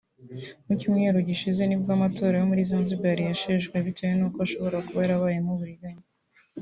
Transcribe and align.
Mu 0.65 0.73
cyumweru 0.79 1.17
gishize 1.29 1.61
nibwo 1.65 1.89
amatora 1.97 2.35
yo 2.37 2.45
muri 2.49 2.61
Zanzibar 2.69 3.17
yasheshwe 3.29 3.75
bitewe 3.85 4.13
nuko 4.15 4.37
ashobora 4.45 4.77
kuba 4.85 5.01
yarabayemo 5.03 5.49
uburiganya 5.55 6.03